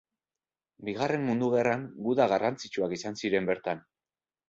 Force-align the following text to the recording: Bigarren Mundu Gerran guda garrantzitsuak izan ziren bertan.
Bigarren 0.87 1.27
Mundu 1.27 1.51
Gerran 1.57 1.85
guda 2.09 2.29
garrantzitsuak 2.35 3.01
izan 3.01 3.25
ziren 3.25 3.51
bertan. 3.55 3.89